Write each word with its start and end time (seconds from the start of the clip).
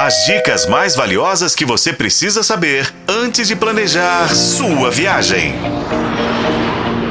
As 0.00 0.26
dicas 0.26 0.64
mais 0.64 0.94
valiosas 0.94 1.56
que 1.56 1.64
você 1.64 1.92
precisa 1.92 2.44
saber 2.44 2.88
antes 3.08 3.48
de 3.48 3.56
planejar 3.56 4.32
sua 4.32 4.92
viagem. 4.92 5.56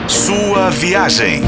Sua 0.08 0.70
viagem. 0.70 1.42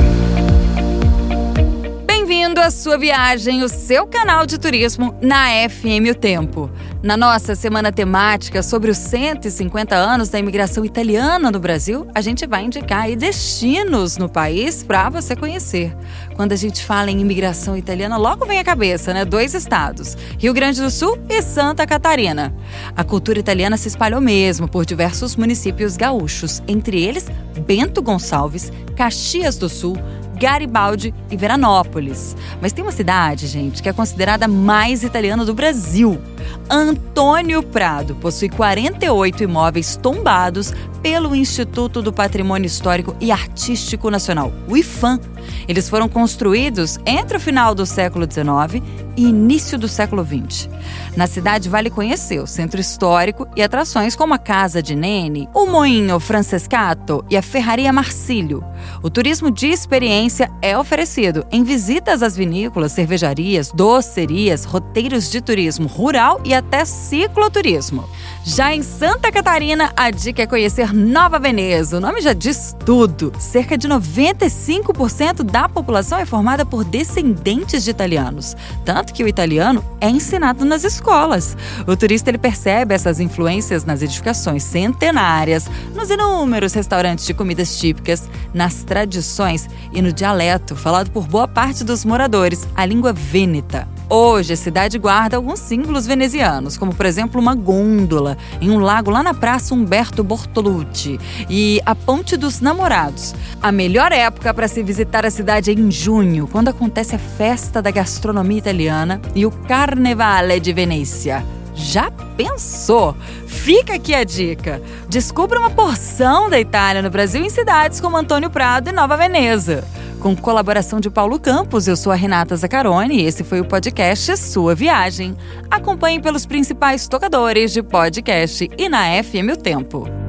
Bem-vindo 2.59 2.61
à 2.61 2.71
sua 2.71 2.97
viagem, 2.97 3.63
o 3.63 3.69
seu 3.69 4.05
canal 4.05 4.45
de 4.45 4.57
turismo 4.57 5.15
na 5.21 5.47
FM 5.69 6.11
O 6.11 6.15
Tempo. 6.15 6.69
Na 7.01 7.15
nossa 7.15 7.55
semana 7.55 7.89
temática 7.89 8.61
sobre 8.61 8.91
os 8.91 8.97
150 8.97 9.95
anos 9.95 10.27
da 10.27 10.37
imigração 10.37 10.83
italiana 10.83 11.49
no 11.49 11.59
Brasil, 11.59 12.05
a 12.13 12.19
gente 12.19 12.45
vai 12.45 12.65
indicar 12.65 13.15
destinos 13.15 14.17
no 14.17 14.27
país 14.27 14.83
para 14.83 15.09
você 15.09 15.37
conhecer. 15.37 15.95
Quando 16.35 16.51
a 16.51 16.57
gente 16.57 16.83
fala 16.83 17.09
em 17.09 17.21
imigração 17.21 17.77
italiana, 17.77 18.17
logo 18.17 18.45
vem 18.45 18.59
à 18.59 18.63
cabeça, 18.63 19.13
né? 19.13 19.23
Dois 19.23 19.53
estados: 19.53 20.17
Rio 20.37 20.53
Grande 20.53 20.81
do 20.81 20.91
Sul 20.91 21.17
e 21.29 21.41
Santa 21.41 21.87
Catarina. 21.87 22.53
A 22.93 23.05
cultura 23.05 23.39
italiana 23.39 23.77
se 23.77 23.87
espalhou 23.87 24.19
mesmo 24.19 24.67
por 24.67 24.85
diversos 24.85 25.37
municípios 25.37 25.95
gaúchos, 25.95 26.61
entre 26.67 27.01
eles 27.01 27.27
Bento 27.65 28.01
Gonçalves, 28.01 28.71
Caxias 28.97 29.57
do 29.57 29.69
Sul, 29.69 29.97
Garibaldi 30.39 31.13
e 31.29 31.35
Veranópolis. 31.35 32.35
Mas 32.61 32.71
tem 32.71 32.83
uma 32.83 32.91
cidade, 32.91 33.45
gente, 33.45 33.83
que 33.83 33.89
é 33.89 33.93
considerada 33.93 34.47
mais 34.47 35.03
italiana 35.03 35.43
do 35.43 35.53
Brasil. 35.53 36.19
Antônio 36.69 37.63
Prado 37.63 38.15
possui 38.15 38.49
48 38.49 39.43
imóveis 39.43 39.95
tombados 39.95 40.73
pelo 41.01 41.35
Instituto 41.35 42.01
do 42.01 42.11
Patrimônio 42.11 42.67
Histórico 42.67 43.15
e 43.19 43.31
Artístico 43.31 44.09
Nacional, 44.09 44.51
o 44.67 44.77
IFAM. 44.77 45.19
Eles 45.67 45.89
foram 45.89 46.09
construídos 46.09 46.99
entre 47.05 47.37
o 47.37 47.39
final 47.39 47.73
do 47.73 47.85
século 47.85 48.25
XIX 48.29 48.83
e 49.15 49.23
início 49.23 49.77
do 49.77 49.87
século 49.87 50.25
XX. 50.25 50.69
Na 51.15 51.27
cidade 51.27 51.67
vale 51.67 51.89
conhecer 51.89 52.39
o 52.39 52.47
centro 52.47 52.79
histórico 52.79 53.47
e 53.55 53.61
atrações 53.61 54.15
como 54.15 54.33
a 54.33 54.37
Casa 54.37 54.81
de 54.81 54.95
Nene, 54.95 55.49
o 55.53 55.65
Moinho 55.65 56.19
Francescato 56.19 57.25
e 57.29 57.35
a 57.35 57.41
Ferraria 57.41 57.91
Marcílio. 57.91 58.63
O 59.03 59.09
turismo 59.09 59.51
de 59.51 59.67
experiência 59.67 60.49
é 60.61 60.77
oferecido 60.77 61.45
em 61.51 61.63
visitas 61.63 62.23
às 62.23 62.35
vinícolas, 62.35 62.91
cervejarias, 62.91 63.71
docerias, 63.73 64.63
roteiros 64.63 65.29
de 65.29 65.41
turismo 65.41 65.87
rural 65.87 66.38
e 66.43 66.53
até 66.53 66.85
cicloturismo. 66.85 68.07
Já 68.43 68.73
em 68.73 68.81
Santa 68.81 69.31
Catarina, 69.31 69.91
a 69.95 70.09
dica 70.09 70.41
é 70.41 70.47
conhecer 70.47 70.93
Nova 70.93 71.37
Veneza. 71.37 71.97
O 71.97 71.99
nome 71.99 72.21
já 72.21 72.33
diz 72.33 72.75
tudo. 72.85 73.31
Cerca 73.37 73.77
de 73.77 73.87
95% 73.87 75.43
da 75.43 75.67
população 75.67 76.17
é 76.17 76.25
formada 76.25 76.65
por 76.65 76.83
descendentes 76.83 77.83
de 77.83 77.91
italianos, 77.91 78.55
tanto 78.85 79.13
que 79.13 79.23
o 79.23 79.27
italiano 79.27 79.83
é 79.99 80.09
ensinado 80.09 80.65
nas 80.65 80.83
escolas. 80.83 81.55
O 81.85 81.95
turista 81.95 82.29
ele 82.29 82.37
percebe 82.37 82.95
essas 82.95 83.19
influências 83.19 83.85
nas 83.85 84.01
edificações 84.01 84.63
centenárias, 84.63 85.69
nos 85.93 86.09
inúmeros 86.09 86.73
restaurantes 86.73 87.25
de 87.25 87.33
comidas 87.33 87.77
típicas, 87.77 88.29
nas 88.53 88.83
tradições 88.83 89.69
e 89.91 90.01
no 90.01 90.13
dialeto 90.13 90.75
falado 90.75 91.11
por 91.11 91.27
boa 91.27 91.47
parte 91.47 91.83
dos 91.83 92.05
moradores, 92.05 92.67
a 92.75 92.85
língua 92.85 93.13
vêneta. 93.13 93.87
Hoje, 94.11 94.53
a 94.53 94.57
cidade 94.57 94.97
guarda 94.97 95.37
alguns 95.37 95.59
símbolos 95.59 96.07
venezianos, 96.07 96.75
como 96.75 96.95
por 96.95 97.05
exemplo 97.05 97.39
uma 97.39 97.53
gôndola 97.53 98.39
em 98.59 98.71
um 98.71 98.79
lago 98.79 99.11
lá 99.11 99.21
na 99.21 99.35
Praça 99.35 99.75
Humberto 99.75 100.23
Bortolucci 100.23 101.19
e 101.47 101.79
a 101.85 101.93
Ponte 101.93 102.35
dos 102.35 102.59
Namorados. 102.59 103.35
A 103.61 103.71
melhor 103.71 104.11
época 104.11 104.51
para 104.51 104.67
se 104.67 104.81
visitar 104.81 105.27
a 105.27 105.29
cidade 105.29 105.69
é 105.69 105.73
em 105.75 105.91
junho, 105.91 106.47
quando 106.47 106.69
acontece 106.69 107.15
a 107.15 107.19
festa 107.19 107.83
da 107.83 107.91
gastronomia 107.91 108.57
italiana 108.57 109.21
e 109.35 109.45
o 109.45 109.51
Carnevale 109.51 110.59
de 110.59 110.73
Venezia. 110.73 111.45
Já 111.75 112.09
pensou? 112.35 113.15
Fica 113.45 113.93
aqui 113.93 114.15
a 114.15 114.23
dica. 114.23 114.81
Descubra 115.07 115.59
uma 115.59 115.69
porção 115.69 116.49
da 116.49 116.59
Itália 116.59 117.03
no 117.03 117.11
Brasil 117.11 117.43
em 117.43 117.49
cidades 117.49 118.01
como 118.01 118.17
Antônio 118.17 118.49
Prado 118.49 118.89
e 118.89 118.91
Nova 118.91 119.15
Veneza. 119.15 119.87
Com 120.19 120.35
colaboração 120.35 120.99
de 120.99 121.09
Paulo 121.09 121.39
Campos, 121.39 121.87
eu 121.87 121.95
sou 121.95 122.11
a 122.11 122.15
Renata 122.15 122.53
Zacarone 122.55 123.21
e 123.21 123.25
esse 123.25 123.41
foi 123.41 123.61
o 123.61 123.65
podcast 123.65 124.35
Sua 124.35 124.75
Viagem. 124.75 125.33
Acompanhe 125.71 126.21
pelos 126.21 126.45
principais 126.45 127.07
tocadores 127.07 127.71
de 127.71 127.81
podcast 127.81 128.69
e 128.77 128.89
na 128.89 129.23
FM 129.23 129.53
O 129.53 129.57
Tempo. 129.57 130.28